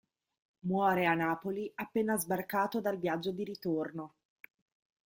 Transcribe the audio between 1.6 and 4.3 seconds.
appena sbarcato dal viaggio di ritorno.